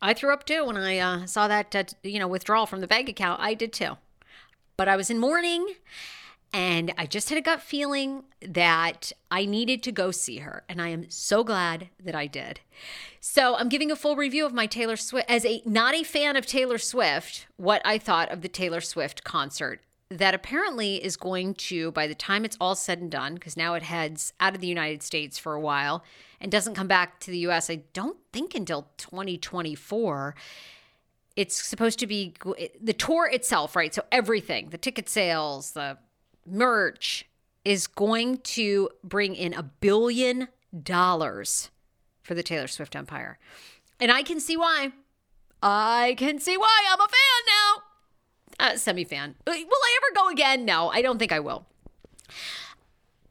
[0.00, 2.86] I threw up too when I uh, saw that, uh, you know, withdrawal from the
[2.86, 3.42] bank account.
[3.42, 3.98] I did too.
[4.78, 5.74] But I was in mourning
[6.52, 10.64] and I just had a gut feeling that I needed to go see her.
[10.68, 12.60] And I am so glad that I did.
[13.20, 16.36] So I'm giving a full review of my Taylor Swift, as a not a fan
[16.36, 19.80] of Taylor Swift, what I thought of the Taylor Swift concert
[20.10, 23.74] that apparently is going to, by the time it's all said and done, because now
[23.74, 26.02] it heads out of the United States for a while
[26.40, 30.34] and doesn't come back to the US, I don't think until 2024.
[31.36, 32.34] It's supposed to be
[32.80, 33.94] the tour itself, right?
[33.94, 35.98] So everything, the ticket sales, the
[36.50, 37.26] merch,
[37.64, 40.48] is going to bring in a billion
[40.82, 41.70] dollars
[42.22, 43.38] for the Taylor Swift empire.
[44.00, 44.92] And I can see why.
[45.62, 47.44] I can see why I'm a fan
[48.60, 48.72] now.
[48.72, 49.34] uh, semi fan.
[49.46, 50.64] Will I ever go again?
[50.64, 51.66] No, I don't think I will.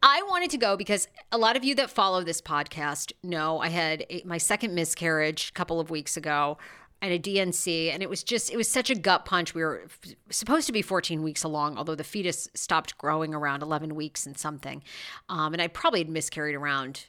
[0.03, 3.69] I wanted to go because a lot of you that follow this podcast know I
[3.69, 6.57] had a, my second miscarriage a couple of weeks ago
[7.01, 9.53] and a D&C, and it was just it was such a gut punch.
[9.53, 13.61] We were f- supposed to be 14 weeks along, although the fetus stopped growing around
[13.61, 14.83] 11 weeks and something,
[15.29, 17.05] um, and I probably had miscarried around.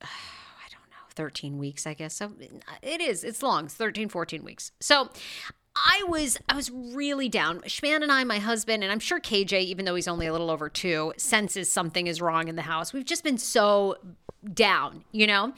[0.00, 0.06] Uh,
[0.64, 2.14] I don't know, 13 weeks, I guess.
[2.14, 2.32] So
[2.82, 4.72] it is, it's long, it's 13, 14 weeks.
[4.80, 5.10] So
[5.74, 7.60] I was I was really down.
[7.60, 10.50] Schman and I, my husband, and I'm sure KJ, even though he's only a little
[10.50, 12.92] over two, senses something is wrong in the house.
[12.92, 13.96] We've just been so
[14.52, 15.52] down, you know?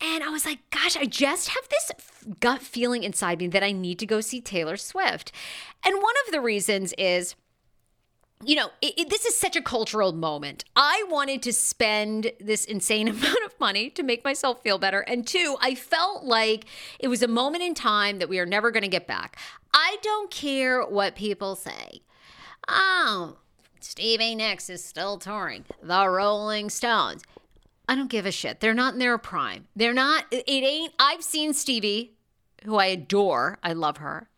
[0.00, 1.92] And I was like, gosh, I just have this
[2.40, 5.32] gut feeling inside me that I need to go see Taylor Swift.
[5.84, 7.34] And one of the reasons is
[8.44, 10.64] you know, it, it, this is such a cultural moment.
[10.74, 15.00] I wanted to spend this insane amount of money to make myself feel better.
[15.00, 16.64] And two, I felt like
[16.98, 19.38] it was a moment in time that we are never going to get back.
[19.72, 22.02] I don't care what people say.
[22.68, 23.36] Oh,
[23.80, 25.64] Stevie Nicks is still touring.
[25.82, 27.22] The Rolling Stones.
[27.88, 28.60] I don't give a shit.
[28.60, 29.66] They're not in their prime.
[29.74, 32.14] They're not, it ain't, I've seen Stevie,
[32.64, 33.58] who I adore.
[33.62, 34.28] I love her.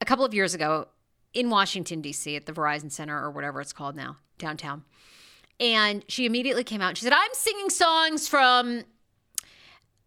[0.00, 0.86] A couple of years ago,
[1.34, 4.84] in Washington, D.C., at the Verizon Center or whatever it's called now, downtown.
[5.60, 8.84] And she immediately came out and she said, I'm singing songs from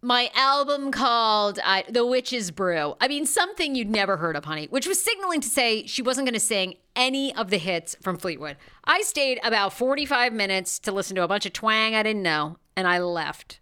[0.01, 1.59] my album called
[1.89, 2.95] The Witch's Brew.
[2.99, 6.25] I mean, something you'd never heard of, honey, which was signaling to say she wasn't
[6.25, 8.57] going to sing any of the hits from Fleetwood.
[8.83, 12.57] I stayed about 45 minutes to listen to a bunch of twang I didn't know,
[12.75, 13.59] and I left.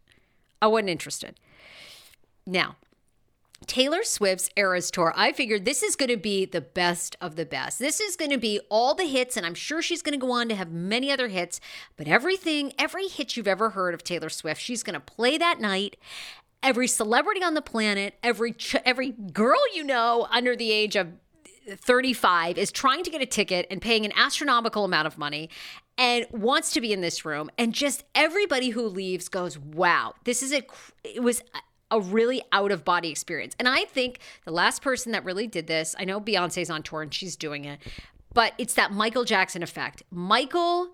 [0.61, 1.39] I wasn't interested.
[2.45, 2.77] Now,
[3.69, 7.45] Taylor Swift's Eras Tour, I figured this is going to be the best of the
[7.45, 7.77] best.
[7.77, 10.31] This is going to be all the hits, and I'm sure she's going to go
[10.31, 11.61] on to have many other hits.
[11.95, 15.61] But everything, every hit you've ever heard of Taylor Swift, she's going to play that
[15.61, 15.97] night.
[16.63, 21.09] Every celebrity on the planet, every ch- every girl you know under the age of
[21.67, 25.47] 35 is trying to get a ticket and paying an astronomical amount of money
[25.95, 30.41] and wants to be in this room and just everybody who leaves goes wow this
[30.41, 30.63] is a
[31.03, 31.43] it was
[31.91, 33.55] a really out of body experience.
[33.59, 37.01] And I think the last person that really did this, I know Beyonce's on tour
[37.01, 37.79] and she's doing it,
[38.33, 40.03] but it's that Michael Jackson effect.
[40.11, 40.91] Michael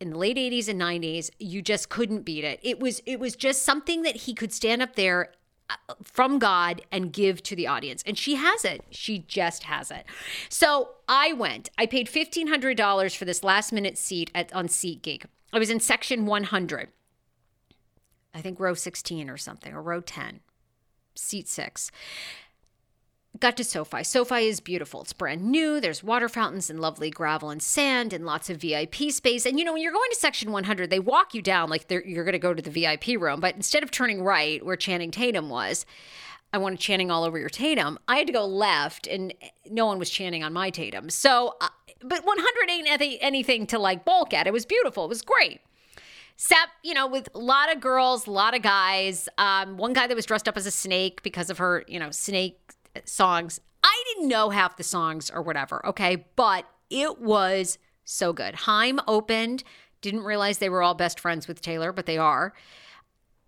[0.00, 2.58] in the late 80s and 90s, you just couldn't beat it.
[2.62, 5.32] It was it was just something that he could stand up there
[5.70, 8.02] uh, from God and give to the audience.
[8.04, 8.84] And she has it.
[8.90, 10.04] She just has it.
[10.48, 11.70] So I went.
[11.78, 15.24] I paid $1,500 for this last minute seat at, on SeatGeek.
[15.52, 16.88] I was in section 100.
[18.34, 20.40] I think row 16 or something, or row 10,
[21.14, 21.90] seat six.
[23.40, 24.04] Got to SoFi.
[24.04, 25.00] SoFi is beautiful.
[25.00, 25.80] It's brand new.
[25.80, 29.46] There's water fountains and lovely gravel and sand and lots of VIP space.
[29.46, 32.24] And you know, when you're going to section 100, they walk you down like you're
[32.24, 33.40] going to go to the VIP room.
[33.40, 35.86] But instead of turning right where Channing Tatum was,
[36.52, 37.98] I wanted Channing all over your Tatum.
[38.06, 39.32] I had to go left, and
[39.70, 41.08] no one was Channing on my Tatum.
[41.08, 41.68] So, uh,
[42.02, 44.46] but 100 ain't anything to like bulk at.
[44.46, 45.06] It was beautiful.
[45.06, 45.62] It was great.
[46.44, 49.28] Sap, you know, with a lot of girls, a lot of guys.
[49.38, 52.10] Um, one guy that was dressed up as a snake because of her, you know,
[52.10, 52.58] snake
[53.04, 53.60] songs.
[53.84, 56.24] I didn't know half the songs or whatever, okay?
[56.34, 58.56] But it was so good.
[58.56, 59.62] Haim opened,
[60.00, 62.54] didn't realize they were all best friends with Taylor, but they are.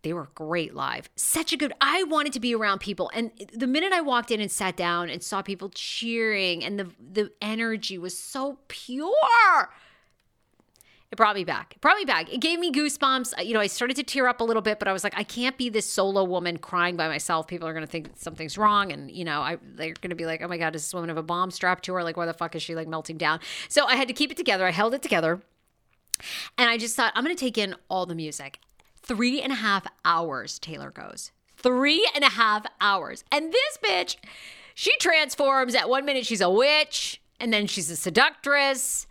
[0.03, 1.11] They were great live.
[1.17, 1.73] Such a good.
[1.81, 5.11] I wanted to be around people, and the minute I walked in and sat down
[5.11, 9.71] and saw people cheering, and the the energy was so pure.
[11.15, 11.75] It brought me back.
[11.77, 12.33] It brought me back.
[12.33, 13.47] It gave me goosebumps.
[13.47, 15.23] You know, I started to tear up a little bit, but I was like, I
[15.23, 17.47] can't be this solo woman crying by myself.
[17.47, 18.91] People are going to think something's wrong.
[18.91, 21.11] And, you know, I, they're going to be like, oh my God, does this woman
[21.11, 22.03] have a bomb strapped to her?
[22.03, 23.39] Like, why the fuck is she like melting down?
[23.69, 24.67] So I had to keep it together.
[24.67, 25.41] I held it together.
[26.59, 28.59] And I just thought, I'm going to take in all the music.
[29.01, 31.31] Three and a half hours, Taylor goes.
[31.57, 33.23] Three and a half hours.
[33.31, 34.17] And this bitch,
[34.75, 35.77] she transforms.
[35.77, 39.07] At one minute, she's a witch and then she's a seductress,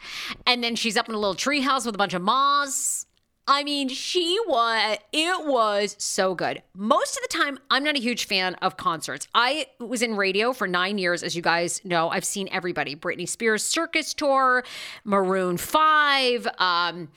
[0.48, 3.06] and then she's up in a little treehouse with a bunch of moths.
[3.48, 6.64] I mean, she was, it was so good.
[6.76, 9.28] Most of the time, I'm not a huge fan of concerts.
[9.36, 12.10] I was in radio for nine years, as you guys know.
[12.10, 14.64] I've seen everybody Britney Spears circus tour,
[15.04, 17.10] Maroon 5, um,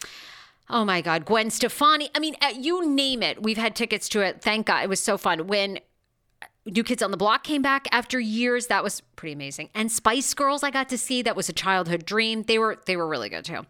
[0.68, 2.10] Oh my God, Gwen Stefani.
[2.14, 3.40] I mean, uh, you name it.
[3.40, 4.42] We've had tickets to it.
[4.42, 4.82] Thank God.
[4.82, 5.46] It was so fun.
[5.46, 5.78] When
[6.66, 8.66] New Kids on the Block came back after years.
[8.66, 9.70] That was pretty amazing.
[9.74, 11.22] And Spice Girls I got to see.
[11.22, 12.42] That was a childhood dream.
[12.42, 13.66] They were they were really good too.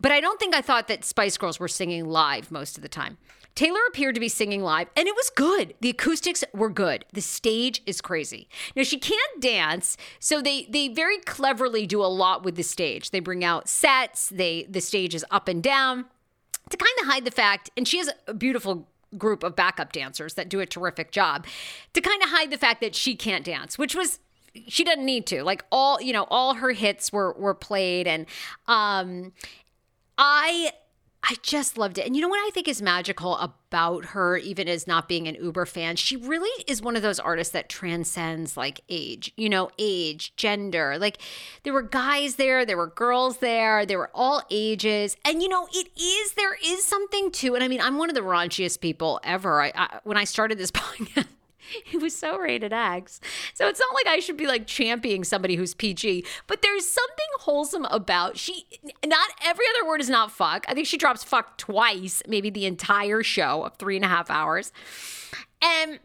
[0.00, 2.88] But I don't think I thought that Spice Girls were singing live most of the
[2.88, 3.18] time.
[3.54, 5.74] Taylor appeared to be singing live, and it was good.
[5.80, 7.04] The acoustics were good.
[7.12, 8.48] The stage is crazy.
[8.74, 13.10] Now she can't dance, so they they very cleverly do a lot with the stage.
[13.10, 14.28] They bring out sets.
[14.30, 16.06] They the stage is up and down
[16.70, 17.70] to kind of hide the fact.
[17.76, 18.88] And she has a beautiful
[19.18, 21.46] group of backup dancers that do a terrific job
[21.94, 24.18] to kind of hide the fact that she can't dance, which was
[24.68, 25.42] she doesn't need to.
[25.42, 28.26] Like all, you know, all her hits were were played and
[28.66, 29.32] um
[30.18, 30.72] I
[31.24, 32.06] I just loved it.
[32.06, 35.36] And you know what I think is magical about her, even as not being an
[35.36, 35.94] Uber fan?
[35.94, 40.98] She really is one of those artists that transcends like age, you know, age, gender.
[40.98, 41.18] Like
[41.62, 45.16] there were guys there, there were girls there, there were all ages.
[45.24, 48.16] And you know, it is, there is something to and I mean, I'm one of
[48.16, 49.62] the raunchiest people ever.
[49.62, 51.26] I, I when I started this podcast,
[51.92, 53.20] It was so rated X.
[53.54, 57.26] So it's not like I should be like championing somebody who's PG, but there's something
[57.40, 58.66] wholesome about she.
[59.04, 60.64] Not every other word is not fuck.
[60.68, 64.30] I think she drops fuck twice, maybe the entire show of three and a half
[64.30, 64.72] hours.
[65.60, 66.00] And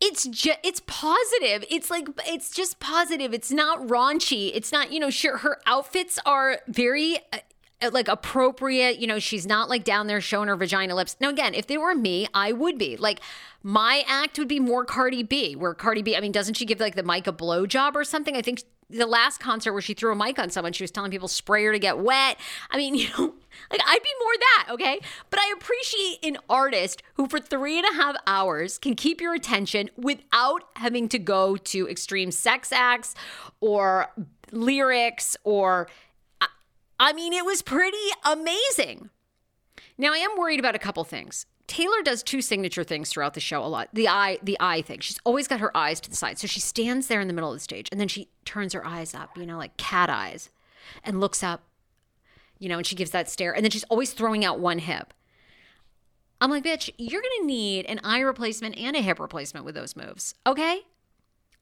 [0.00, 4.98] it's just it's positive it's like it's just positive it's not raunchy it's not you
[4.98, 7.38] know sure her outfits are very uh,
[7.82, 8.98] Uh, like appropriate.
[8.98, 11.16] You know, she's not like down there showing her vagina lips.
[11.20, 13.20] Now, again, if they were me, I would be like,
[13.62, 16.80] my act would be more Cardi B, where Cardi B, I mean, doesn't she give
[16.80, 18.36] like the mic a blowjob or something?
[18.36, 18.62] I think
[18.92, 21.64] the last concert where she threw a mic on someone, she was telling people spray
[21.64, 22.38] her to get wet.
[22.70, 23.34] I mean, you know,
[23.70, 25.00] like I'd be more that, okay?
[25.30, 29.34] But I appreciate an artist who for three and a half hours can keep your
[29.34, 33.14] attention without having to go to extreme sex acts
[33.60, 34.12] or
[34.52, 35.88] lyrics or
[37.02, 39.10] I mean, it was pretty amazing.
[39.98, 41.46] Now, I am worried about a couple things.
[41.66, 43.88] Taylor does two signature things throughout the show a lot.
[43.92, 45.00] The eye, the eye thing.
[45.00, 46.38] She's always got her eyes to the side.
[46.38, 48.86] So she stands there in the middle of the stage and then she turns her
[48.86, 50.50] eyes up, you know, like cat eyes,
[51.02, 51.64] and looks up,
[52.60, 53.52] you know, and she gives that stare.
[53.52, 55.12] And then she's always throwing out one hip.
[56.40, 59.96] I'm like, bitch, you're gonna need an eye replacement and a hip replacement with those
[59.96, 60.36] moves.
[60.46, 60.82] Okay?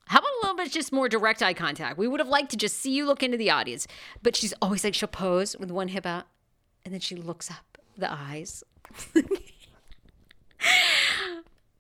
[0.07, 1.97] How about a little bit just more direct eye contact?
[1.97, 3.87] We would have liked to just see you look into the audience.
[4.23, 6.27] But she's always like, she'll pose with one hip out
[6.85, 8.65] and then she looks up the eyes.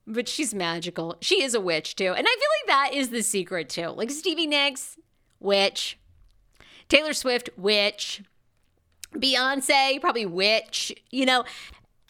[0.06, 1.16] but she's magical.
[1.20, 2.12] She is a witch too.
[2.12, 3.88] And I feel like that is the secret too.
[3.88, 4.96] Like Stevie Nicks,
[5.38, 5.98] witch.
[6.88, 8.22] Taylor Swift, witch.
[9.14, 10.92] Beyonce, probably witch.
[11.10, 11.44] You know,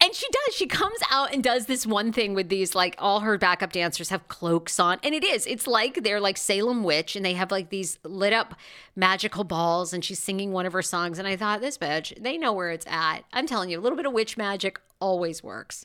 [0.02, 0.54] and she does.
[0.54, 4.08] She comes out and does this one thing with these, like, all her backup dancers
[4.08, 4.98] have cloaks on.
[5.02, 5.46] And it is.
[5.46, 8.54] It's like they're like Salem Witch and they have like these lit up
[8.96, 11.18] magical balls and she's singing one of her songs.
[11.18, 13.20] And I thought, this bitch, they know where it's at.
[13.32, 15.84] I'm telling you, a little bit of witch magic always works.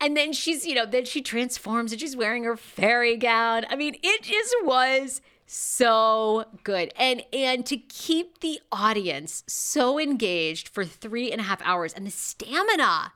[0.00, 3.66] And then she's, you know, then she transforms and she's wearing her fairy gown.
[3.68, 5.20] I mean, it just was
[5.52, 6.92] so good.
[6.96, 12.06] And and to keep the audience so engaged for three and a half hours and
[12.06, 13.12] the stamina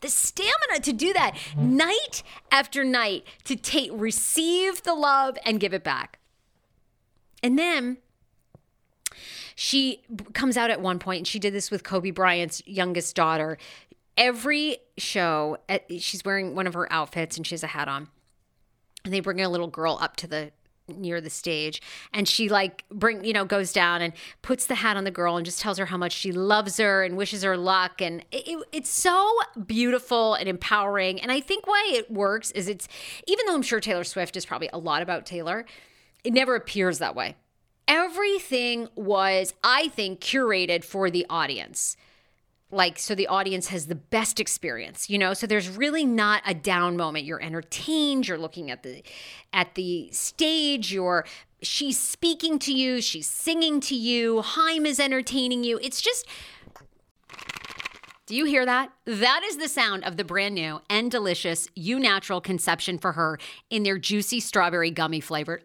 [0.00, 2.22] the stamina to do that night
[2.52, 6.20] after night to take receive the love and give it back.
[7.42, 7.98] And then
[9.56, 10.02] she
[10.34, 13.58] comes out at one point and she did this with kobe bryant's youngest daughter.
[14.16, 15.58] Every show
[15.98, 18.08] she's wearing one of her outfits and she has a hat on.
[19.04, 20.52] And they bring a little girl up to the
[20.88, 24.96] near the stage and she like bring you know goes down and puts the hat
[24.96, 27.56] on the girl and just tells her how much she loves her and wishes her
[27.56, 32.68] luck and it, it's so beautiful and empowering and i think why it works is
[32.68, 32.88] it's
[33.26, 35.64] even though i'm sure taylor swift is probably a lot about taylor
[36.24, 37.36] it never appears that way.
[37.86, 41.96] Everything was i think curated for the audience
[42.70, 45.34] like so the audience has the best experience you know?
[45.34, 47.24] So there's really not a down moment.
[47.24, 49.02] You're entertained you're looking at the
[49.52, 51.24] at the stage you're
[51.62, 55.78] she's speaking to you she's singing to you Haim is entertaining you.
[55.82, 56.26] It's just
[58.26, 58.92] do you hear that?
[59.06, 63.38] That is the sound of the brand new and delicious Eu Natural Conception for Her
[63.70, 65.64] in their juicy strawberry gummy flavored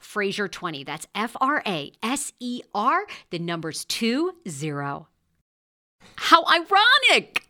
[0.00, 0.84] Fraser20.
[0.84, 5.08] That's F R A S E R, the numbers two zero.
[6.16, 7.45] How ironic!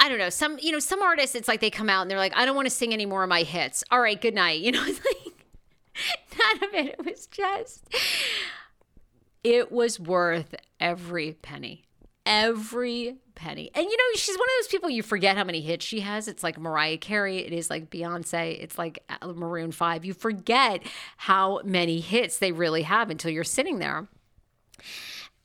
[0.00, 0.30] I don't know.
[0.30, 2.56] Some, you know, some artists, it's like they come out and they're like, I don't
[2.56, 3.84] want to sing any more of my hits.
[3.90, 4.60] All right, good night.
[4.64, 5.46] You know, it's like
[6.38, 6.96] none of it.
[6.98, 7.84] It was just,
[9.42, 11.84] it was worth every penny.
[12.26, 13.70] Every penny.
[13.74, 16.26] And you know, she's one of those people you forget how many hits she has.
[16.26, 20.04] It's like Mariah Carey, it is like Beyonce, it's like Maroon 5.
[20.04, 20.82] You forget
[21.18, 24.08] how many hits they really have until you're sitting there.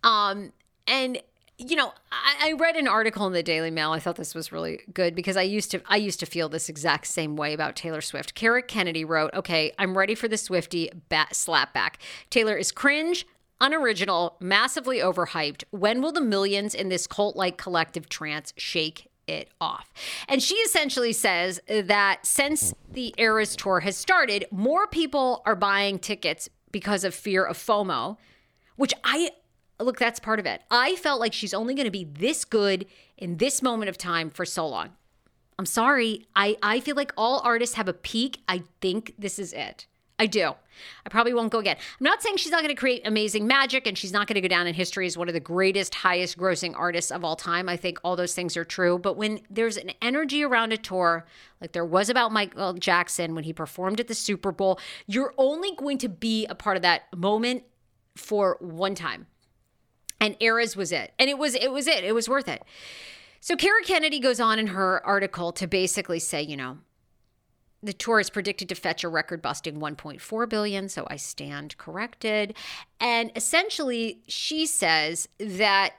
[0.03, 0.53] Um,
[0.87, 1.21] and
[1.59, 3.91] you know, I, I, read an article in the Daily Mail.
[3.91, 6.69] I thought this was really good because I used to I used to feel this
[6.69, 8.33] exact same way about Taylor Swift.
[8.33, 11.95] Kara Kennedy wrote, "Okay, I'm ready for the Swifty bat slapback.
[12.29, 13.27] Taylor is cringe,
[13.59, 15.65] unoriginal, massively overhyped.
[15.71, 19.93] When will the millions in this cult-like collective trance shake it off.
[20.27, 25.99] And she essentially says that since the Eras tour has started, more people are buying
[25.99, 28.17] tickets because of fear of FOMO,
[28.75, 29.29] which I
[29.79, 30.61] look, that's part of it.
[30.69, 32.85] I felt like she's only going to be this good
[33.17, 34.91] in this moment of time for so long.
[35.57, 36.25] I'm sorry.
[36.35, 38.41] I, I feel like all artists have a peak.
[38.47, 39.87] I think this is it.
[40.17, 40.53] I do.
[41.05, 41.77] I probably won't go again.
[41.77, 44.41] I'm not saying she's not going to create amazing magic and she's not going to
[44.41, 47.69] go down in history as one of the greatest, highest grossing artists of all time.
[47.69, 48.99] I think all those things are true.
[48.99, 51.25] But when there's an energy around a tour,
[51.61, 55.73] like there was about Michael Jackson when he performed at the Super Bowl, you're only
[55.75, 57.63] going to be a part of that moment
[58.15, 59.25] for one time
[60.19, 61.13] and eras was it.
[61.19, 62.03] And it was it was it.
[62.03, 62.63] It was worth it.
[63.41, 66.77] So kara kennedy goes on in her article to basically say you know
[67.81, 72.55] the tour is predicted to fetch a record busting 1.4 billion so i stand corrected.
[72.99, 75.93] And essentially she says that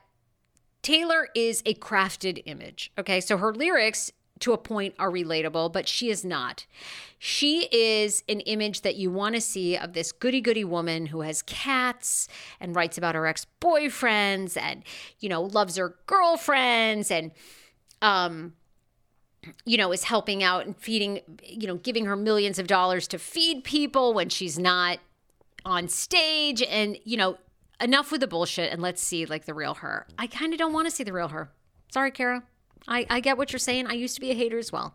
[0.82, 3.20] taylor is a crafted image okay?
[3.20, 6.66] So her lyrics to a point are relatable, but she is not.
[7.18, 11.20] She is an image that you want to see of this goody goody woman who
[11.20, 14.82] has cats and writes about her ex boyfriends and,
[15.20, 17.32] you know, loves her girlfriends and,
[18.00, 18.54] um,
[19.66, 23.18] you know, is helping out and feeding, you know, giving her millions of dollars to
[23.18, 24.98] feed people when she's not
[25.64, 26.62] on stage.
[26.62, 27.36] And, you know,
[27.80, 30.06] enough with the bullshit and let's see like the real her.
[30.18, 31.50] I kind of don't want to see the real her.
[31.92, 32.44] Sorry, Kara.
[32.88, 33.86] I, I get what you're saying.
[33.86, 34.94] I used to be a hater as well.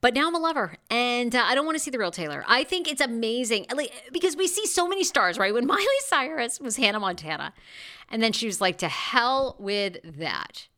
[0.00, 2.44] But now I'm a lover, and uh, I don't want to see the real Taylor.
[2.46, 5.52] I think it's amazing like, because we see so many stars, right?
[5.52, 7.54] When Miley Cyrus was Hannah Montana,
[8.10, 10.68] and then she was like, "To hell with that!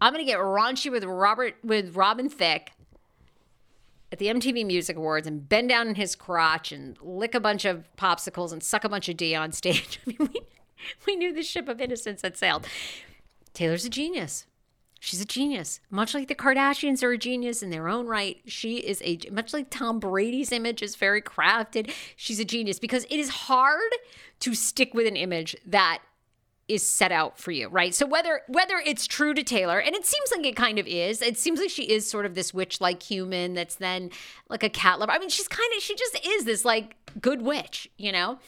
[0.00, 2.72] I'm gonna get raunchy with Robert with Robin Thicke
[4.10, 7.64] at the MTV Music Awards and bend down in his crotch and lick a bunch
[7.64, 10.40] of popsicles and suck a bunch of D on stage." I mean, we,
[11.06, 12.66] we knew the ship of innocence had sailed.
[13.54, 14.44] Taylor's a genius.
[14.98, 15.80] She's a genius.
[15.90, 19.52] Much like the Kardashians are a genius in their own right, she is a much
[19.52, 21.92] like Tom Brady's image is very crafted.
[22.16, 23.92] She's a genius because it is hard
[24.40, 26.00] to stick with an image that
[26.68, 27.94] is set out for you, right?
[27.94, 31.22] So whether whether it's true to Taylor, and it seems like it kind of is,
[31.22, 34.10] it seems like she is sort of this witch-like human that's then
[34.48, 35.12] like a cat lover.
[35.12, 38.38] I mean, she's kind of she just is this like good witch, you know?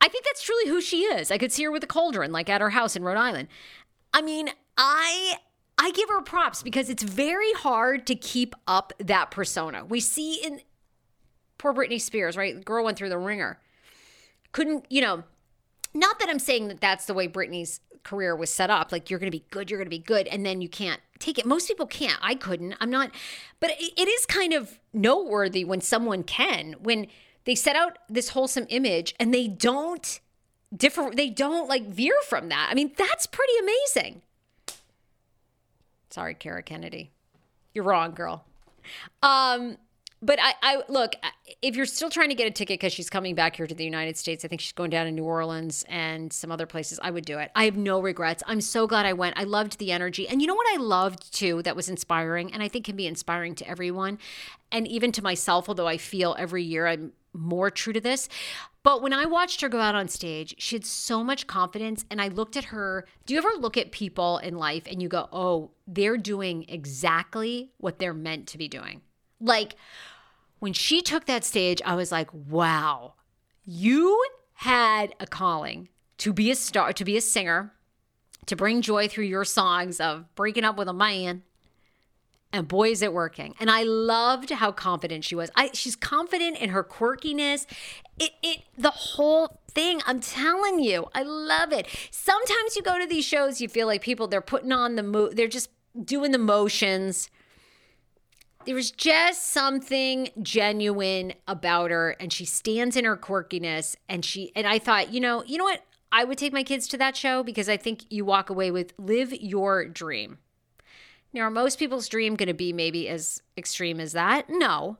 [0.00, 1.30] I think that's truly who she is.
[1.30, 3.48] I could see her with a cauldron, like at her house in Rhode Island.
[4.12, 5.38] I mean, I
[5.78, 9.84] I give her props because it's very hard to keep up that persona.
[9.84, 10.60] We see in
[11.56, 12.56] poor Britney Spears, right?
[12.56, 13.58] The girl went through the ringer.
[14.52, 15.22] Couldn't, you know,
[15.94, 18.92] not that I'm saying that that's the way Britney's career was set up.
[18.92, 21.00] Like, you're going to be good, you're going to be good, and then you can't
[21.18, 21.46] take it.
[21.46, 22.18] Most people can't.
[22.22, 22.74] I couldn't.
[22.80, 23.10] I'm not,
[23.60, 27.06] but it is kind of noteworthy when someone can, when
[27.44, 30.20] they set out this wholesome image and they don't
[30.74, 32.68] differ, they don't like veer from that.
[32.70, 34.22] I mean, that's pretty amazing.
[36.10, 37.10] Sorry, Kara Kennedy.
[37.74, 38.44] You're wrong, girl.
[39.22, 39.76] Um,
[40.20, 41.14] but I, I look
[41.62, 43.84] if you're still trying to get a ticket because she's coming back here to the
[43.84, 44.44] United States.
[44.44, 46.98] I think she's going down to New Orleans and some other places.
[47.02, 47.52] I would do it.
[47.54, 48.42] I have no regrets.
[48.46, 49.38] I'm so glad I went.
[49.38, 52.62] I loved the energy, and you know what I loved too that was inspiring, and
[52.62, 54.18] I think can be inspiring to everyone,
[54.72, 55.68] and even to myself.
[55.68, 58.28] Although I feel every year I'm more true to this.
[58.88, 62.06] But when I watched her go out on stage, she had so much confidence.
[62.10, 63.04] And I looked at her.
[63.26, 67.70] Do you ever look at people in life and you go, oh, they're doing exactly
[67.76, 69.02] what they're meant to be doing?
[69.42, 69.76] Like
[70.58, 73.12] when she took that stage, I was like, wow,
[73.62, 74.24] you
[74.54, 77.74] had a calling to be a star, to be a singer,
[78.46, 81.42] to bring joy through your songs of breaking up with a man.
[82.52, 83.54] And boy, is it working.
[83.60, 85.50] And I loved how confident she was.
[85.54, 87.66] I, she's confident in her quirkiness.
[88.18, 90.00] It, it, the whole thing.
[90.06, 91.86] I'm telling you, I love it.
[92.10, 95.28] Sometimes you go to these shows, you feel like people they're putting on the mo,
[95.28, 95.68] they're just
[96.04, 97.28] doing the motions
[98.68, 104.52] there was just something genuine about her and she stands in her quirkiness and she
[104.54, 105.82] and I thought, you know, you know what?
[106.12, 108.92] I would take my kids to that show because I think you walk away with
[108.98, 110.36] live your dream.
[111.32, 114.46] Now, are most people's dream going to be maybe as extreme as that?
[114.48, 114.96] No.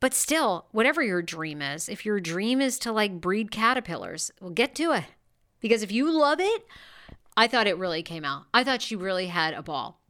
[0.00, 4.50] But still, whatever your dream is, if your dream is to like breed caterpillars, well,
[4.50, 5.04] get to it.
[5.60, 6.64] Because if you love it,
[7.36, 8.44] I thought it really came out.
[8.54, 10.00] I thought she really had a ball.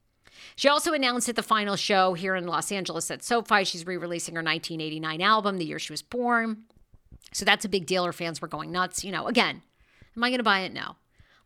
[0.56, 3.96] She also announced at the final show here in Los Angeles at SoFi she's re
[3.96, 6.64] releasing her 1989 album, the year she was born.
[7.32, 8.04] So that's a big deal.
[8.04, 9.04] Her fans were going nuts.
[9.04, 9.62] You know, again,
[10.16, 10.72] am I going to buy it?
[10.72, 10.96] No.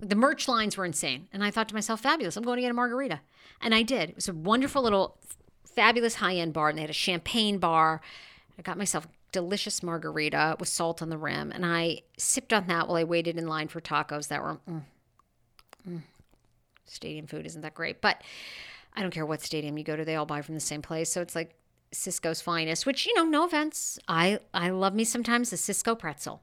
[0.02, 1.28] The merch lines were insane.
[1.32, 2.36] And I thought to myself, fabulous.
[2.36, 3.20] I'm going to get a margarita.
[3.60, 4.10] And I did.
[4.10, 5.16] It was a wonderful little,
[5.64, 6.68] fabulous high end bar.
[6.68, 8.00] And they had a champagne bar.
[8.58, 11.52] I got myself delicious margarita with salt on the rim.
[11.52, 14.82] And I sipped on that while I waited in line for tacos that were, mm,
[15.88, 16.02] mm.
[16.84, 18.00] stadium food isn't that great.
[18.00, 18.22] But
[18.94, 21.10] I don't care what stadium you go to, they all buy from the same place.
[21.10, 21.54] So it's like
[21.92, 23.98] Sysco's finest, which, you know, no offense.
[24.08, 26.42] I, I love me sometimes a Cisco pretzel.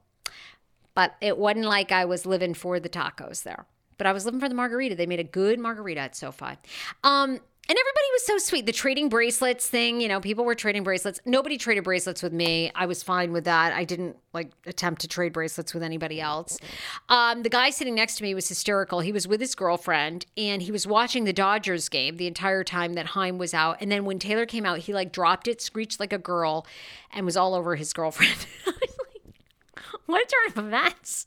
[1.00, 3.64] But it wasn't like I was living for the tacos there.
[3.96, 4.96] But I was living for the margarita.
[4.96, 6.58] They made a good margarita at SoFi.
[7.02, 8.66] Um, and everybody was so sweet.
[8.66, 11.18] The trading bracelets thing, you know, people were trading bracelets.
[11.24, 12.70] Nobody traded bracelets with me.
[12.74, 13.72] I was fine with that.
[13.72, 16.58] I didn't like attempt to trade bracelets with anybody else.
[17.08, 19.00] Um, the guy sitting next to me was hysterical.
[19.00, 22.92] He was with his girlfriend and he was watching the Dodgers game the entire time
[22.92, 23.78] that Haim was out.
[23.80, 26.66] And then when Taylor came out, he like dropped it, screeched like a girl,
[27.10, 28.46] and was all over his girlfriend.
[30.06, 31.26] what a turn of events!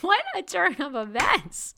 [0.00, 1.74] What a turn of events!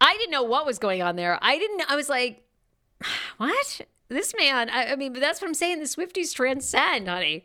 [0.00, 1.38] I didn't know what was going on there.
[1.40, 2.44] I didn't, know I was like,
[3.38, 3.80] what?
[4.08, 5.80] This man, I, I mean, but that's what I'm saying.
[5.80, 7.44] The Swifties transcend, honey.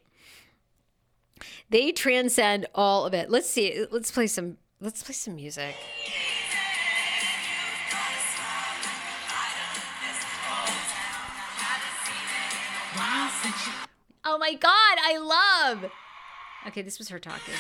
[1.70, 3.32] They transcend all of it.
[3.32, 3.86] Let's see.
[3.90, 5.76] Let's play some, let's play some music.
[14.24, 15.92] Oh my God, I love.
[16.68, 17.54] Okay, this was her talking.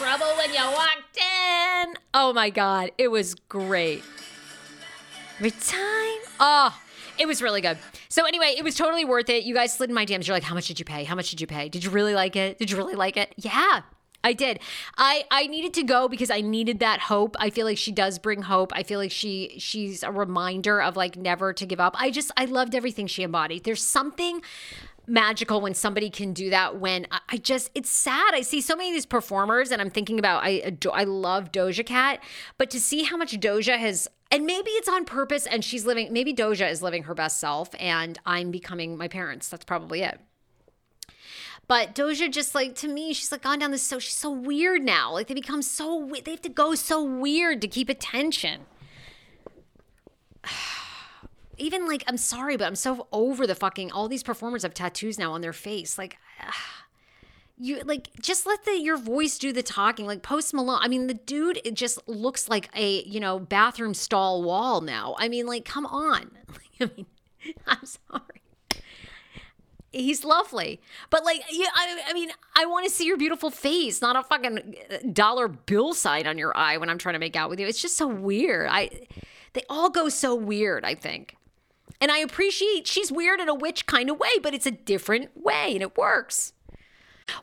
[0.00, 1.94] trouble when you walked in.
[2.14, 4.02] Oh my God, it was great.
[5.40, 6.20] Time.
[6.38, 6.74] Oh,
[7.18, 7.76] it was really good.
[8.08, 9.44] So anyway, it was totally worth it.
[9.44, 10.26] You guys slid in my DMs.
[10.26, 11.04] You're like, how much did you pay?
[11.04, 11.68] How much did you pay?
[11.68, 12.58] Did you really like it?
[12.58, 13.34] Did you really like it?
[13.36, 13.82] Yeah.
[14.22, 14.60] I did.
[14.96, 17.36] I I needed to go because I needed that hope.
[17.38, 18.72] I feel like she does bring hope.
[18.74, 21.94] I feel like she she's a reminder of like never to give up.
[21.98, 23.64] I just I loved everything she embodied.
[23.64, 24.42] There's something
[25.06, 28.90] magical when somebody can do that when I just it's sad I see so many
[28.90, 32.22] of these performers and I'm thinking about I I love Doja Cat
[32.58, 36.12] but to see how much Doja has and maybe it's on purpose and she's living
[36.12, 40.20] maybe Doja is living her best self and I'm becoming my parents that's probably it
[41.70, 44.82] but Doja just like to me, she's like gone down this so she's so weird
[44.82, 45.12] now.
[45.12, 48.62] Like they become so they have to go so weird to keep attention.
[51.58, 55.16] even like I'm sorry, but I'm so over the fucking all these performers have tattoos
[55.16, 55.96] now on their face.
[55.96, 56.18] Like
[57.56, 60.06] you like just let the your voice do the talking.
[60.06, 60.80] Like Post Malone.
[60.82, 65.14] I mean, the dude it just looks like a, you know, bathroom stall wall now.
[65.20, 66.32] I mean, like come on.
[66.80, 67.06] I mean,
[67.68, 68.22] I'm sorry.
[69.92, 70.80] He's lovely.
[71.10, 74.22] But like yeah, I, I mean, I want to see your beautiful face, not a
[74.22, 77.58] fucking uh, dollar bill sign on your eye when I'm trying to make out with
[77.58, 77.66] you.
[77.66, 78.68] It's just so weird.
[78.70, 78.90] I
[79.52, 81.36] they all go so weird, I think.
[82.00, 85.30] And I appreciate she's weird in a witch kind of way, but it's a different
[85.36, 86.52] way and it works.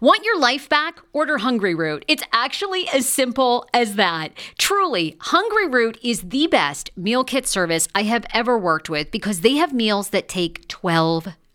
[0.02, 1.00] Want your life back?
[1.14, 2.04] Order Hungryroot.
[2.08, 4.34] It's actually as simple as that.
[4.58, 9.56] Truly, Hungryroot is the best meal kit service I have ever worked with because they
[9.56, 11.30] have meals that take 12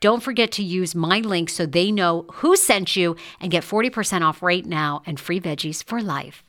[0.00, 4.22] Don't forget to use my link so they know who sent you and get 40%
[4.22, 6.44] off right now and free veggies for life.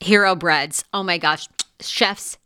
[0.00, 0.84] Hero breads.
[0.92, 1.48] Oh my gosh.
[1.80, 2.38] Chef's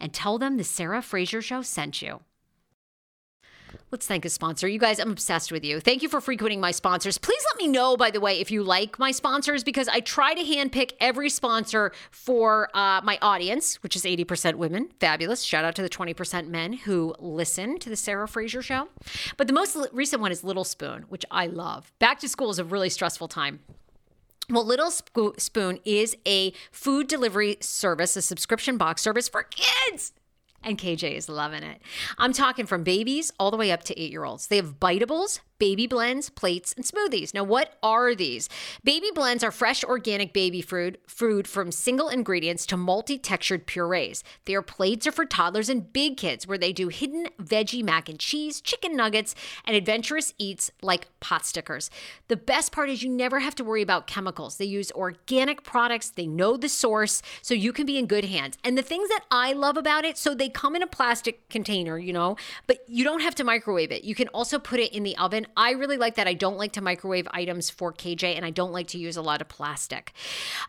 [0.00, 2.20] and tell them the Sarah Fraser Show sent you.
[3.90, 4.68] Let's thank a sponsor.
[4.68, 5.80] You guys, I'm obsessed with you.
[5.80, 7.16] Thank you for frequenting my sponsors.
[7.16, 10.34] Please let me know, by the way, if you like my sponsors, because I try
[10.34, 14.90] to handpick every sponsor for uh, my audience, which is 80% women.
[15.00, 15.42] Fabulous.
[15.42, 18.88] Shout out to the 20% men who listen to the Sarah Fraser show.
[19.38, 21.90] But the most recent one is Little Spoon, which I love.
[21.98, 23.60] Back to school is a really stressful time.
[24.50, 30.12] Well, Little Spoon is a food delivery service, a subscription box service for kids.
[30.62, 31.82] And KJ is loving it.
[32.16, 34.46] I'm talking from babies all the way up to eight year olds.
[34.46, 37.34] They have biteables, baby blends, plates, and smoothies.
[37.34, 38.48] Now, what are these?
[38.84, 44.22] Baby blends are fresh organic baby food, food from single ingredients to multi-textured purees.
[44.44, 48.18] Their plates are for toddlers and big kids, where they do hidden veggie mac and
[48.18, 51.90] cheese, chicken nuggets, and adventurous eats like pot stickers.
[52.28, 54.56] The best part is you never have to worry about chemicals.
[54.56, 58.56] They use organic products, they know the source, so you can be in good hands.
[58.62, 61.98] And the things that I love about it, so they come in a plastic container,
[61.98, 64.04] you know, but you don't have to microwave it.
[64.04, 66.26] You can also put it in the oven I really like that.
[66.26, 69.22] I don't like to microwave items for KJ and I don't like to use a
[69.22, 70.12] lot of plastic.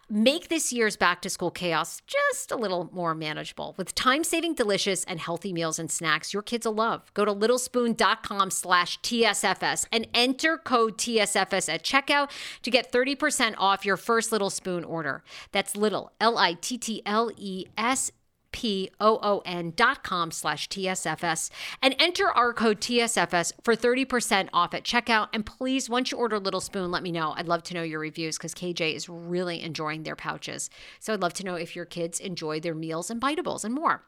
[0.10, 4.54] Make this year's back to school chaos just a little more manageable with time saving,
[4.54, 7.14] delicious, and healthy meals and snacks your kids will love.
[7.14, 12.30] Go to littlespoon.com slash TSFS and enter code TSFS at checkout
[12.62, 15.24] to get 30% off your first Little Spoon order.
[15.52, 18.12] That's little, L I T T L E S
[18.52, 21.50] P-O-O-N dot com slash TSFS
[21.82, 25.30] and enter our code TSFS for 30% off at checkout.
[25.34, 27.34] And please, once you order Little Spoon, let me know.
[27.38, 30.70] I'd love to know your reviews because KJ is really enjoying their pouches.
[31.00, 34.04] So I'd love to know if your kids enjoy their meals and biteables and more.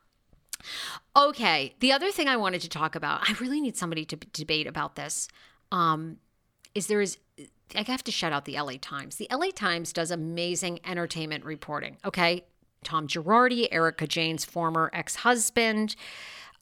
[1.15, 4.67] Okay, the other thing I wanted to talk about, I really need somebody to debate
[4.67, 5.27] about this.
[5.71, 6.17] Um,
[6.75, 7.17] is there is
[7.75, 9.15] I have to shout out the LA Times.
[9.15, 11.97] The LA Times does amazing entertainment reporting.
[12.04, 12.43] Okay.
[12.84, 15.96] Tom Girardi, Erika Jayne's former ex husband.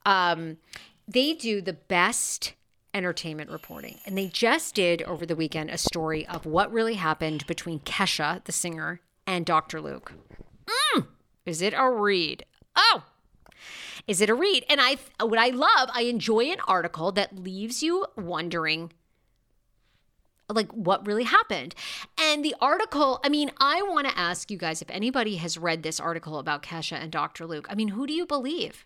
[0.05, 0.57] Um,
[1.07, 2.53] they do the best
[2.93, 3.99] entertainment reporting.
[4.05, 8.43] And they just did over the weekend a story of what really happened between Kesha,
[8.45, 9.81] the singer, and Dr.
[9.81, 10.13] Luke.
[10.95, 11.07] Mm,
[11.45, 12.45] is it a read?
[12.75, 13.03] Oh,
[14.07, 14.65] is it a read?
[14.69, 18.91] And I what I love, I enjoy an article that leaves you wondering
[20.49, 21.75] like what really happened.
[22.19, 25.83] And the article, I mean, I want to ask you guys if anybody has read
[25.83, 27.45] this article about Kesha and Dr.
[27.45, 27.67] Luke.
[27.69, 28.85] I mean, who do you believe?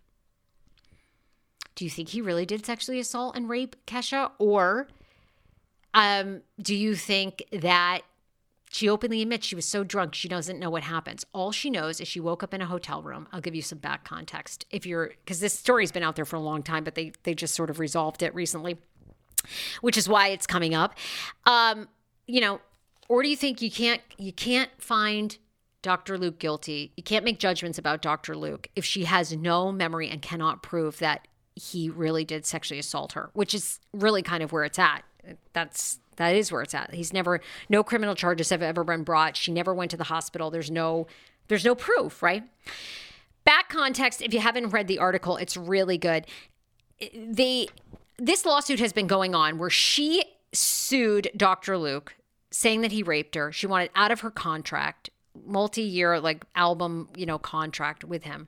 [1.76, 4.32] Do you think he really did sexually assault and rape Kesha?
[4.38, 4.88] Or
[5.94, 8.02] um, do you think that
[8.70, 11.26] she openly admits she was so drunk she doesn't know what happens?
[11.34, 13.28] All she knows is she woke up in a hotel room.
[13.32, 16.36] I'll give you some back context if you're because this story's been out there for
[16.36, 18.80] a long time, but they they just sort of resolved it recently,
[19.82, 20.96] which is why it's coming up.
[21.46, 21.88] Um,
[22.28, 22.62] you know,
[23.10, 25.38] or do you think you can't you can't find
[25.82, 26.18] Dr.
[26.18, 26.92] Luke guilty?
[26.96, 28.36] You can't make judgments about Dr.
[28.36, 33.14] Luke if she has no memory and cannot prove that he really did sexually assault
[33.14, 35.04] her, which is really kind of where it's at.
[35.54, 36.94] That's that is where it's at.
[36.94, 39.38] He's never no criminal charges have ever been brought.
[39.38, 40.50] She never went to the hospital.
[40.50, 41.08] There's no
[41.48, 42.44] there's no proof, right?
[43.44, 46.26] Back context, if you haven't read the article, it's really good.
[47.14, 47.68] They
[48.18, 51.78] this lawsuit has been going on where she sued Dr.
[51.78, 52.16] Luke
[52.52, 53.52] saying that he raped her.
[53.52, 55.10] She wanted out of her contract,
[55.46, 58.48] multi-year like album, you know, contract with him.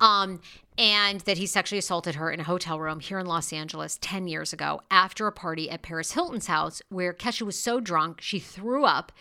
[0.00, 0.40] Um,
[0.78, 4.26] and that he sexually assaulted her in a hotel room here in Los Angeles 10
[4.26, 8.38] years ago after a party at Paris Hilton's house where Kesha was so drunk she
[8.38, 9.12] threw up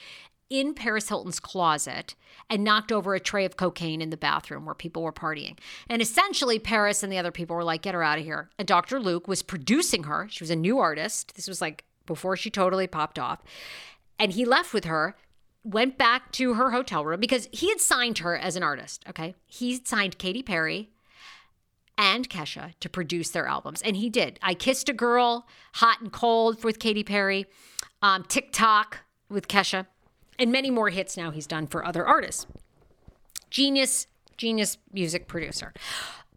[0.50, 2.16] in Paris Hilton's closet
[2.50, 5.58] and knocked over a tray of cocaine in the bathroom where people were partying.
[5.88, 8.50] And essentially, Paris and the other people were like, get her out of here.
[8.58, 9.00] And Dr.
[9.00, 10.28] Luke was producing her.
[10.30, 11.36] She was a new artist.
[11.36, 13.44] This was like before she totally popped off.
[14.18, 15.16] And he left with her
[15.64, 19.04] went back to her hotel room because he had signed her as an artist.
[19.10, 19.36] Okay.
[19.46, 20.90] He signed Katy Perry
[21.98, 23.82] and Kesha to produce their albums.
[23.82, 24.40] And he did.
[24.42, 27.46] I Kissed a Girl, Hot and Cold with Katy Perry,
[28.02, 29.86] um, TikTok with Kesha,
[30.40, 32.48] and many more hits now he's done for other artists.
[33.50, 35.74] Genius, genius music producer.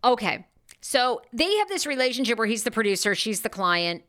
[0.04, 0.46] Okay.
[0.80, 4.02] So they have this relationship where he's the producer, she's the client.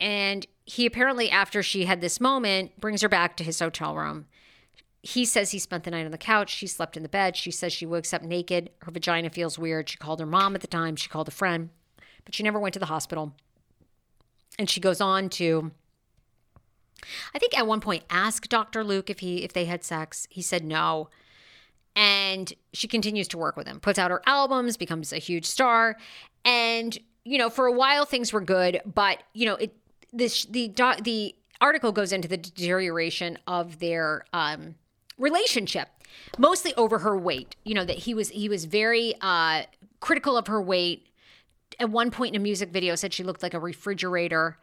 [0.00, 4.26] And he apparently, after she had this moment, brings her back to his hotel room.
[5.02, 6.50] He says he spent the night on the couch.
[6.50, 7.36] She slept in the bed.
[7.36, 8.70] She says she wakes up naked.
[8.82, 9.88] Her vagina feels weird.
[9.88, 10.96] She called her mom at the time.
[10.96, 11.70] She called a friend,
[12.24, 13.32] but she never went to the hospital.
[14.58, 15.70] And she goes on to,
[17.34, 18.82] I think at one point, asked Dr.
[18.82, 20.26] Luke if he if they had sex.
[20.30, 21.08] He said no.
[21.94, 25.96] And she continues to work with him, puts out her albums, becomes a huge star.
[26.44, 29.74] And, you know, for a while things were good, but, you know, it
[30.12, 34.74] this the the article goes into the deterioration of their um,
[35.18, 35.88] relationship,
[36.38, 37.56] mostly over her weight.
[37.64, 39.64] You know that he was he was very uh,
[40.00, 41.06] critical of her weight.
[41.78, 44.58] At one point in a music video, said she looked like a refrigerator.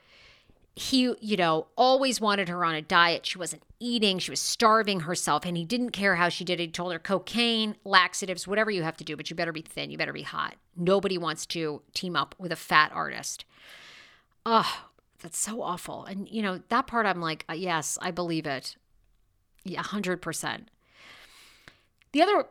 [0.76, 3.26] He, you know, always wanted her on a diet.
[3.28, 4.18] She wasn't eating.
[4.18, 6.64] She was starving herself, and he didn't care how she did it.
[6.64, 9.92] He told her cocaine, laxatives, whatever you have to do, but you better be thin.
[9.92, 10.56] You better be hot.
[10.76, 13.46] Nobody wants to team up with a fat artist.
[14.46, 14.86] Oh,
[15.22, 16.06] that's so awful.
[16.06, 18.76] And, you know, that part I'm like, uh, yes, I believe it.
[19.64, 20.66] Yeah, 100%.
[22.14, 22.46] The other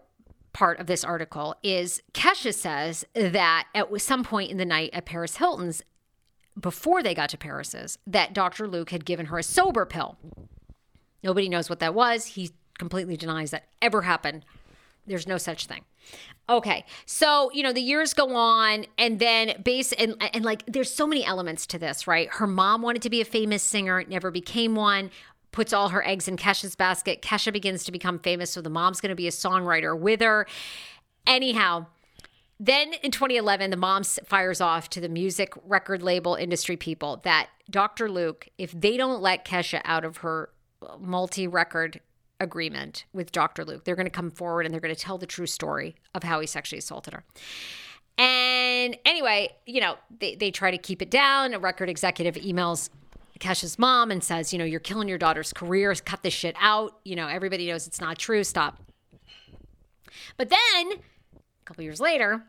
[0.53, 5.07] part of this article is Kesha says that at some point in the night at
[5.07, 5.83] Paris Hilton's,
[6.59, 8.69] before they got to Paris's, that Dr.
[8.69, 10.17] Luke had given her a sober pill.
[11.23, 12.27] Nobody knows what that was.
[12.27, 14.45] He completely denies that ever happened.
[15.07, 15.83] There's no such thing.
[16.49, 16.85] Okay.
[17.07, 21.07] So, you know, the years go on and then base and and like there's so
[21.07, 22.29] many elements to this, right?
[22.29, 25.11] Her mom wanted to be a famous singer, never became one.
[25.53, 27.21] Puts all her eggs in Kesha's basket.
[27.21, 30.47] Kesha begins to become famous, so the mom's going to be a songwriter with her.
[31.27, 31.87] Anyhow,
[32.65, 37.49] then in 2011, the mom fires off to the music record label industry people that
[37.69, 38.09] Dr.
[38.09, 42.01] Luke, if they don't let Kesha out of her uh, multi record
[42.41, 43.65] agreement with Dr.
[43.65, 43.85] Luke.
[43.85, 46.41] They're going to come forward and they're going to tell the true story of how
[46.41, 47.25] he sexually assaulted her.
[48.19, 51.55] And anyway, you know, they, they try to keep it down.
[51.55, 52.91] A record executive emails
[53.39, 55.95] Kesha's mom and says, you know, you're killing your daughter's career.
[55.95, 56.99] Cut this shit out.
[57.05, 58.45] You know, everybody knows it's not true.
[58.45, 58.79] Stop.
[60.37, 62.45] But then a couple years later,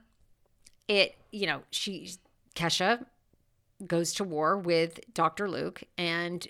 [0.94, 2.12] it, you know, she,
[2.56, 3.06] Kesha
[3.86, 5.50] goes to war with Dr.
[5.50, 6.48] Luke and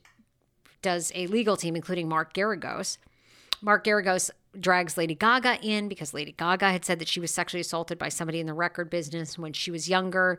[0.82, 2.98] does a legal team, including Mark Geragos.
[3.62, 4.30] Mark Geragos
[4.60, 8.10] drags Lady Gaga in because Lady Gaga had said that she was sexually assaulted by
[8.10, 10.38] somebody in the record business when she was younger.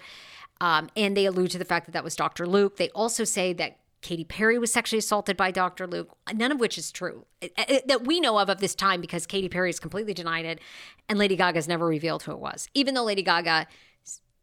[0.60, 2.46] Um, and they allude to the fact that that was Dr.
[2.46, 2.76] Luke.
[2.76, 5.86] They also say that Katy Perry was sexually assaulted by Dr.
[5.86, 9.00] Luke, none of which is true it, it, that we know of of this time
[9.00, 10.60] because Katy Perry has completely denied it
[11.08, 12.68] and Lady Gaga has never revealed who it was.
[12.74, 13.66] Even though Lady Gaga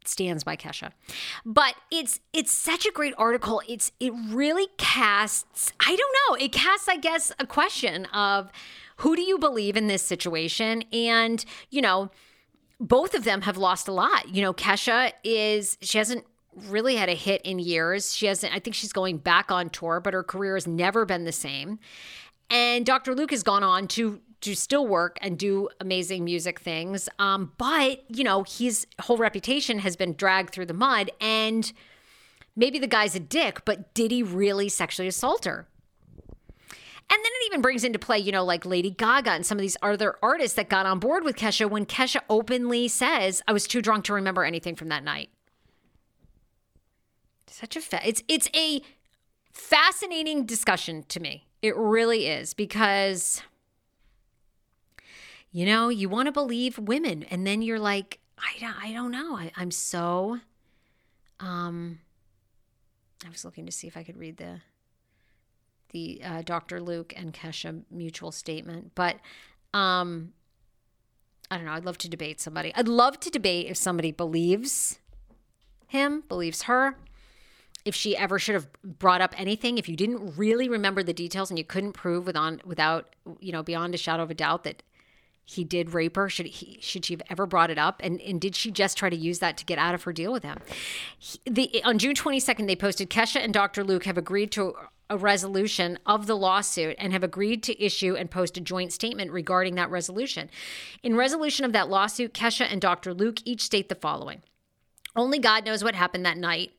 [0.08, 0.92] stands by Kesha.
[1.46, 3.62] But it's it's such a great article.
[3.68, 8.52] It's it really casts I don't know, it casts I guess a question of
[8.98, 12.12] who do you believe in this situation and, you know,
[12.80, 14.30] both of them have lost a lot.
[14.30, 16.26] You know, Kesha is she hasn't
[16.68, 18.16] really had a hit in years.
[18.16, 21.26] She hasn't I think she's going back on tour, but her career has never been
[21.26, 21.80] the same.
[22.50, 23.16] And Dr.
[23.16, 27.08] Luke has gone on to to still work and do amazing music things.
[27.20, 31.12] Um, but, you know, his whole reputation has been dragged through the mud.
[31.22, 31.72] And
[32.56, 35.68] maybe the guy's a dick, but did he really sexually assault her?
[37.14, 39.62] And then it even brings into play, you know, like Lady Gaga and some of
[39.62, 43.68] these other artists that got on board with Kesha when Kesha openly says, I was
[43.68, 45.30] too drunk to remember anything from that night.
[47.48, 48.82] Such a fa- it's it's a
[49.52, 51.48] fascinating discussion to me.
[51.62, 53.42] It really is because
[55.52, 57.24] you know, you want to believe women.
[57.24, 59.38] And then you're like, I don't, I don't know.
[59.38, 60.40] I, I'm so,
[61.40, 62.00] um,
[63.26, 64.62] I was looking to see if I could read the,
[65.92, 66.82] the uh, Dr.
[66.82, 69.18] Luke and Kesha mutual statement, but,
[69.74, 70.34] um,
[71.50, 71.74] I don't know.
[71.74, 72.72] I'd love to debate somebody.
[72.76, 75.00] I'd love to debate if somebody believes
[75.88, 76.96] him, believes her,
[77.84, 81.50] if she ever should have brought up anything, if you didn't really remember the details
[81.50, 84.64] and you couldn't prove with on, without, you know, beyond a shadow of a doubt
[84.64, 84.82] that
[85.52, 86.30] he did rape her?
[86.30, 88.00] Should he should she have ever brought it up?
[88.02, 90.32] And and did she just try to use that to get out of her deal
[90.32, 90.60] with him?
[91.20, 93.84] He, the on June 22nd, they posted Kesha and Dr.
[93.84, 94.76] Luke have agreed to
[95.10, 99.30] a resolution of the lawsuit and have agreed to issue and post a joint statement
[99.32, 100.50] regarding that resolution.
[101.04, 103.14] In resolution of that lawsuit, Kesha and Dr.
[103.14, 104.42] Luke each state the following.
[105.14, 106.72] Only God knows what happened that night.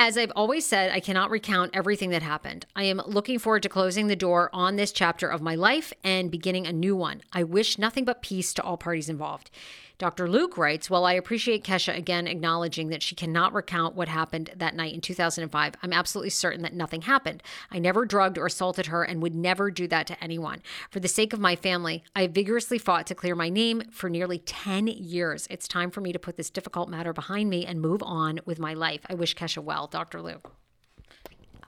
[0.00, 2.66] As I've always said, I cannot recount everything that happened.
[2.76, 6.30] I am looking forward to closing the door on this chapter of my life and
[6.30, 7.22] beginning a new one.
[7.32, 9.50] I wish nothing but peace to all parties involved.
[9.98, 10.28] Dr.
[10.28, 14.76] Luke writes, While I appreciate Kesha again acknowledging that she cannot recount what happened that
[14.76, 17.42] night in 2005, I'm absolutely certain that nothing happened.
[17.72, 20.62] I never drugged or assaulted her and would never do that to anyone.
[20.88, 24.38] For the sake of my family, I vigorously fought to clear my name for nearly
[24.38, 25.48] 10 years.
[25.50, 28.60] It's time for me to put this difficult matter behind me and move on with
[28.60, 29.00] my life.
[29.10, 29.88] I wish Kesha well.
[29.88, 30.22] Dr.
[30.22, 30.52] Luke.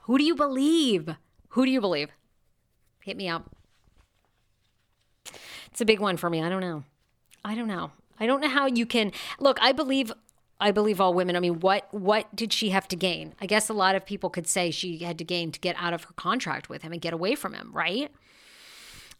[0.03, 1.09] Who do you believe?
[1.49, 2.11] Who do you believe?
[3.01, 3.53] Hit me up.
[5.69, 6.41] It's a big one for me.
[6.41, 6.85] I don't know.
[7.43, 7.91] I don't know.
[8.19, 9.57] I don't know how you can look.
[9.61, 10.11] I believe
[10.59, 11.35] I believe all women.
[11.35, 13.33] I mean, what what did she have to gain?
[13.41, 15.93] I guess a lot of people could say she had to gain to get out
[15.93, 18.11] of her contract with him and get away from him, right?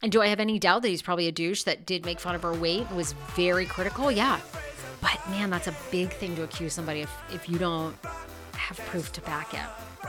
[0.03, 2.35] And do I have any doubt that he's probably a douche that did make fun
[2.35, 4.11] of her weight and was very critical?
[4.11, 4.39] Yeah.
[4.99, 7.95] But man, that's a big thing to accuse somebody if, if you don't
[8.53, 10.07] have proof to back it.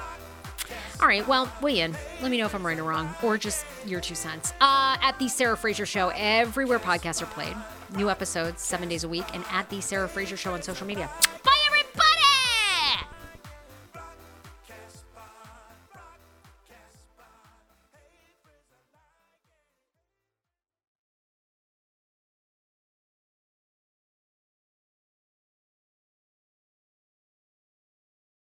[1.01, 1.97] All right, well, weigh in.
[2.21, 4.53] Let me know if I'm right or wrong, or just your two cents.
[4.61, 7.57] Uh, at the Sarah Fraser Show, everywhere podcasts are played.
[7.95, 11.11] New episodes seven days a week, and at the Sarah Fraser Show on social media.
[11.45, 11.62] Bye.